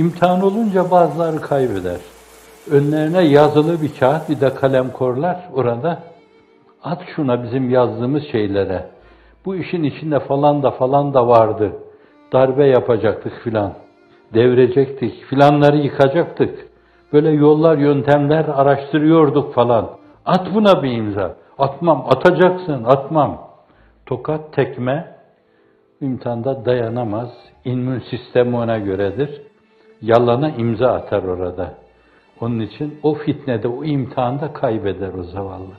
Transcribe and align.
İmtihan 0.00 0.42
olunca 0.42 0.90
bazıları 0.90 1.40
kaybeder. 1.40 2.00
Önlerine 2.70 3.22
yazılı 3.22 3.82
bir 3.82 3.94
kağıt, 4.00 4.28
bir 4.28 4.40
de 4.40 4.54
kalem 4.54 4.90
korlar 4.92 5.48
orada. 5.54 5.98
At 6.82 7.02
şuna 7.16 7.42
bizim 7.42 7.70
yazdığımız 7.70 8.22
şeylere. 8.32 8.86
Bu 9.44 9.56
işin 9.56 9.82
içinde 9.82 10.20
falan 10.20 10.62
da 10.62 10.70
falan 10.70 11.14
da 11.14 11.28
vardı. 11.28 11.72
Darbe 12.32 12.66
yapacaktık 12.66 13.32
filan. 13.44 13.72
Devirecektik, 14.34 15.24
filanları 15.24 15.76
yıkacaktık. 15.76 16.68
Böyle 17.12 17.30
yollar, 17.30 17.78
yöntemler 17.78 18.44
araştırıyorduk 18.44 19.54
falan. 19.54 19.90
At 20.26 20.54
buna 20.54 20.82
bir 20.82 20.92
imza. 20.92 21.36
Atmam, 21.58 22.06
atacaksın, 22.08 22.84
atmam. 22.84 23.48
Tokat, 24.06 24.52
tekme, 24.52 25.16
imtihanda 26.00 26.64
dayanamaz. 26.64 27.28
İmmün 27.64 28.02
sistemi 28.10 28.56
ona 28.56 28.78
göredir. 28.78 29.49
Yalana 30.02 30.50
imza 30.50 30.92
atar 30.92 31.22
orada. 31.22 31.74
Onun 32.40 32.60
için 32.60 32.98
o 33.02 33.14
fitnede, 33.14 33.68
o 33.68 33.84
imtihanda 33.84 34.52
kaybeder 34.52 35.14
o 35.14 35.22
zavallı. 35.22 35.74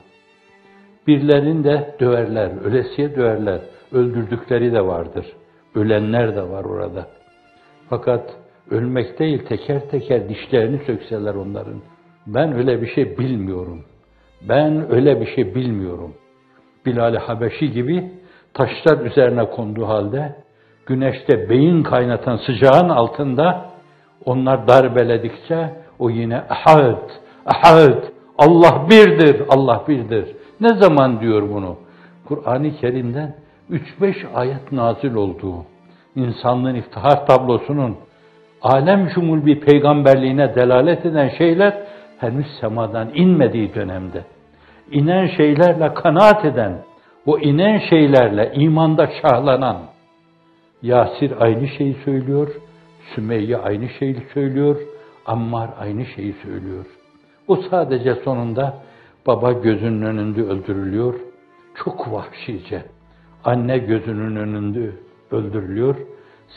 Birilerini 1.06 1.64
de 1.64 1.96
döverler, 2.00 2.50
ölesiye 2.64 3.16
döverler. 3.16 3.60
Öldürdükleri 3.92 4.72
de 4.72 4.86
vardır. 4.86 5.26
Ölenler 5.74 6.36
de 6.36 6.42
var 6.42 6.64
orada. 6.64 7.06
Fakat 7.88 8.36
ölmek 8.70 9.18
değil, 9.18 9.44
teker 9.44 9.90
teker 9.90 10.28
dişlerini 10.28 10.80
sökseler 10.86 11.34
onların. 11.34 11.80
Ben 12.26 12.52
öyle 12.52 12.82
bir 12.82 12.86
şey 12.86 13.18
bilmiyorum. 13.18 13.84
Ben 14.48 14.92
öyle 14.92 15.20
bir 15.20 15.26
şey 15.26 15.54
bilmiyorum. 15.54 16.14
Bilal-i 16.86 17.18
Habeşi 17.18 17.72
gibi 17.72 18.10
taşlar 18.54 19.06
üzerine 19.06 19.50
konduğu 19.50 19.88
halde, 19.88 20.36
güneşte 20.86 21.50
beyin 21.50 21.82
kaynatan 21.82 22.36
sıcağın 22.36 22.88
altında 22.88 23.71
onlar 24.24 24.68
darbeledikçe 24.68 25.70
o 25.98 26.10
yine 26.10 26.36
ahad, 26.36 27.10
ahad, 27.46 28.02
Allah 28.38 28.86
birdir, 28.90 29.42
Allah 29.48 29.84
birdir. 29.88 30.36
Ne 30.60 30.68
zaman 30.68 31.20
diyor 31.20 31.42
bunu? 31.54 31.76
Kur'an-ı 32.24 32.76
Kerim'den 32.80 33.34
3-5 33.70 34.32
ayet 34.34 34.72
nazil 34.72 35.14
olduğu, 35.14 35.64
insanlığın 36.16 36.74
iftihar 36.74 37.26
tablosunun 37.26 37.96
alem 38.62 39.10
şumul 39.14 39.46
bir 39.46 39.60
peygamberliğine 39.60 40.54
delalet 40.54 41.06
eden 41.06 41.28
şeyler 41.38 41.74
henüz 42.18 42.46
semadan 42.60 43.08
inmediği 43.14 43.74
dönemde. 43.74 44.24
inen 44.90 45.26
şeylerle 45.26 45.94
kanaat 45.94 46.44
eden, 46.44 46.72
o 47.26 47.38
inen 47.38 47.78
şeylerle 47.78 48.52
imanda 48.54 49.10
şahlanan, 49.22 49.76
Yasir 50.82 51.32
aynı 51.40 51.68
şeyi 51.68 51.96
söylüyor, 52.04 52.48
Sümeyye 53.14 53.56
aynı 53.56 53.88
şeyi 53.88 54.16
söylüyor, 54.34 54.76
Ammar 55.26 55.70
aynı 55.78 56.06
şeyi 56.06 56.32
söylüyor. 56.32 56.86
O 57.48 57.56
sadece 57.56 58.14
sonunda 58.14 58.82
baba 59.26 59.52
gözünün 59.52 60.02
önünde 60.02 60.42
öldürülüyor, 60.42 61.14
çok 61.84 62.12
vahşice. 62.12 62.84
Anne 63.44 63.78
gözünün 63.78 64.36
önünde 64.36 64.90
öldürülüyor, 65.30 65.96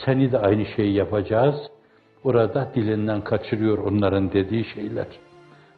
seni 0.05 0.31
de 0.31 0.39
aynı 0.39 0.65
şeyi 0.65 0.93
yapacağız. 0.93 1.55
Orada 2.23 2.71
dilinden 2.75 3.21
kaçırıyor 3.21 3.77
onların 3.77 4.31
dediği 4.31 4.65
şeyler. 4.65 5.07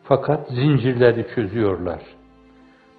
Fakat 0.04 0.50
zincirleri 0.50 1.28
çözüyorlar. 1.36 2.02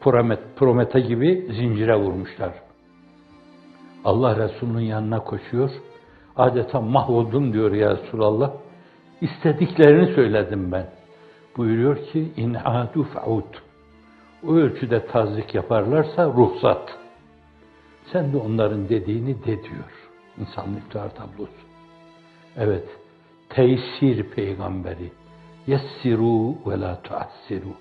Promet, 0.01 0.39
Promete 0.57 1.01
gibi 1.01 1.47
zincire 1.53 1.97
vurmuşlar. 1.97 2.53
Allah 4.05 4.37
Resulü'nün 4.37 4.81
yanına 4.81 5.19
koşuyor. 5.25 5.71
Adeta 6.39 6.81
mahvoldum 6.81 7.53
diyor 7.53 7.73
ya 7.73 7.97
Resulallah. 7.97 8.51
İstediklerini 9.21 10.15
söyledim 10.15 10.73
ben. 10.73 10.87
Buyuruyor 11.57 11.97
ki 11.97 12.33
in 12.37 12.55
adu 12.55 13.03
faud. 13.03 13.55
O 14.47 14.55
ölçüde 14.55 15.07
tazik 15.07 15.55
yaparlarsa 15.55 16.27
ruhsat. 16.27 16.99
Sen 18.13 18.33
de 18.33 18.37
onların 18.37 18.89
dediğini 18.89 19.41
de 19.41 19.63
diyor. 19.63 20.09
İnsanlık 20.39 20.79
iftihar 20.79 21.15
tablosu. 21.15 21.53
Evet. 22.57 22.85
Teysir 23.49 24.23
peygamberi. 24.23 25.13
Yessiru 25.67 26.55
ve 26.67 26.81
la 26.81 27.03
tuassiru 27.03 27.75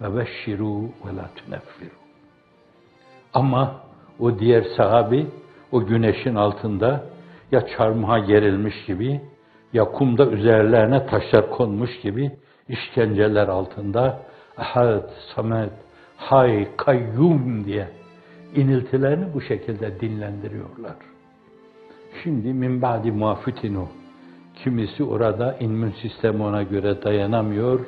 ve 0.00 0.16
beşşiru 0.16 0.82
ve 0.82 1.16
la 1.16 1.30
tuneffiru. 1.36 1.94
Ama 3.34 3.80
o 4.20 4.38
diğer 4.38 4.64
sahabi 4.76 5.26
o 5.72 5.86
güneşin 5.86 6.34
altında 6.34 7.04
ya 7.52 7.66
çarmıha 7.66 8.18
gerilmiş 8.18 8.84
gibi 8.86 9.20
ya 9.72 9.84
kumda 9.84 10.26
üzerlerine 10.26 11.06
taşlar 11.06 11.50
konmuş 11.50 12.00
gibi 12.00 12.30
işkenceler 12.68 13.48
altında 13.48 14.22
ahad, 14.56 15.10
samet, 15.34 15.72
hay, 16.16 16.68
kayyum 16.76 17.64
diye 17.64 17.88
iniltilerini 18.54 19.34
bu 19.34 19.40
şekilde 19.40 20.00
dinlendiriyorlar. 20.00 20.96
Şimdi 22.22 22.52
min 22.52 22.82
ba'di 22.82 23.12
muafitinu 23.12 23.88
kimisi 24.54 25.04
orada 25.04 25.56
immün 25.60 25.94
sistemi 26.02 26.42
ona 26.42 26.62
göre 26.62 27.02
dayanamıyor. 27.02 27.80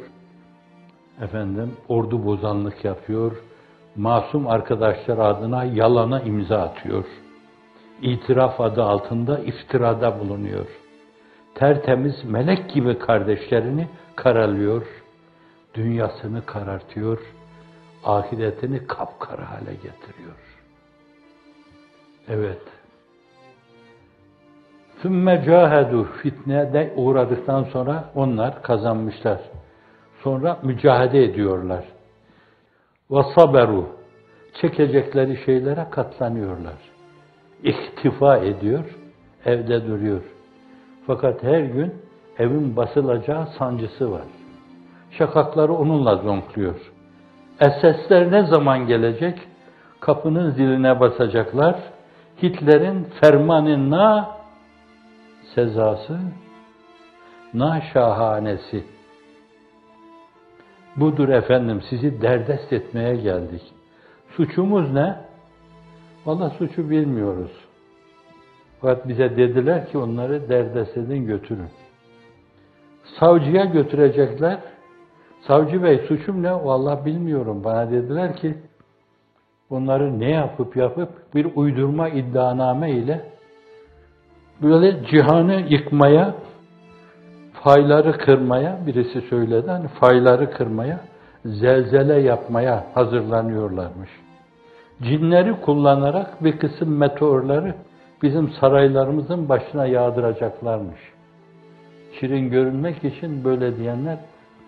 Efendim 1.22 1.72
ordu 1.88 2.24
bozanlık 2.24 2.84
yapıyor. 2.84 3.32
Masum 3.96 4.46
arkadaşlar 4.46 5.18
adına 5.18 5.64
yalana 5.64 6.20
imza 6.20 6.58
atıyor. 6.58 7.04
İtiraf 8.02 8.60
adı 8.60 8.82
altında 8.82 9.38
iftirada 9.38 10.20
bulunuyor. 10.20 10.66
Tertemiz 11.54 12.24
melek 12.24 12.70
gibi 12.70 12.98
kardeşlerini 12.98 13.88
karalıyor. 14.16 14.86
Dünyasını 15.74 16.46
karartıyor. 16.46 17.18
Ahiretini 18.04 18.86
kapkara 18.86 19.50
hale 19.50 19.72
getiriyor. 19.74 20.36
Evet. 22.28 22.62
Sümme 25.02 25.44
cahedu 25.46 26.04
fitnede 26.04 26.92
uğradıktan 26.96 27.64
sonra 27.64 28.10
onlar 28.14 28.62
kazanmışlar. 28.62 29.40
Sonra 30.22 30.58
mücahede 30.62 31.24
ediyorlar. 31.24 31.84
Ve 33.10 33.22
saberu 33.34 33.86
çekecekleri 34.60 35.44
şeylere 35.44 35.86
katlanıyorlar. 35.90 36.95
İhtifa 37.66 38.36
ediyor, 38.36 38.84
evde 39.44 39.86
duruyor. 39.86 40.20
Fakat 41.06 41.42
her 41.42 41.60
gün 41.60 41.94
evin 42.38 42.76
basılacağı 42.76 43.46
sancısı 43.46 44.12
var. 44.12 44.24
Şakakları 45.10 45.72
onunla 45.72 46.16
zonkluyor. 46.16 46.92
Esesler 47.60 48.32
ne 48.32 48.46
zaman 48.46 48.86
gelecek? 48.86 49.38
Kapının 50.00 50.50
ziline 50.50 51.00
basacaklar. 51.00 51.76
Hitler'in 52.42 53.04
fermanına 53.20 54.30
sezası, 55.54 56.18
na 57.54 57.80
şahanesi. 57.92 58.84
Budur 60.96 61.28
efendim, 61.28 61.82
sizi 61.90 62.22
derdest 62.22 62.72
etmeye 62.72 63.16
geldik. 63.16 63.62
Suçumuz 64.36 64.92
ne? 64.92 65.16
Valla 66.26 66.50
suçu 66.50 66.90
bilmiyoruz. 66.90 67.65
Fakat 68.86 69.08
bize 69.08 69.36
dediler 69.36 69.88
ki 69.88 69.98
onları 69.98 70.48
derdest 70.48 70.96
edin 70.96 71.26
götürün. 71.26 71.68
Savcıya 73.20 73.64
götürecekler. 73.64 74.58
Savcı 75.46 75.82
bey 75.82 75.98
suçum 76.08 76.42
ne? 76.42 76.54
Vallahi 76.54 77.06
bilmiyorum. 77.06 77.64
Bana 77.64 77.90
dediler 77.90 78.36
ki 78.36 78.54
bunları 79.70 80.20
ne 80.20 80.30
yapıp 80.30 80.76
yapıp 80.76 81.08
bir 81.34 81.46
uydurma 81.54 82.08
iddianame 82.08 82.90
ile 82.90 83.20
böyle 84.62 85.04
cihanı 85.06 85.64
yıkmaya, 85.68 86.34
fayları 87.52 88.18
kırmaya, 88.18 88.78
birisi 88.86 89.20
söyledi, 89.20 89.70
hani 89.70 89.88
fayları 89.88 90.50
kırmaya, 90.50 91.00
zelzele 91.44 92.20
yapmaya 92.20 92.86
hazırlanıyorlarmış. 92.94 94.10
Cinleri 95.02 95.60
kullanarak 95.60 96.44
bir 96.44 96.58
kısım 96.58 96.96
meteorları 96.96 97.74
bizim 98.22 98.50
saraylarımızın 98.50 99.48
başına 99.48 99.86
yağdıracaklarmış. 99.86 101.00
Şirin 102.20 102.50
görünmek 102.50 103.04
için 103.04 103.44
böyle 103.44 103.76
diyenler 103.76 104.18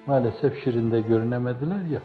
maalesef 0.07 0.65
şirinde 0.65 1.01
görünemediler 1.01 1.81
ya. 1.93 2.01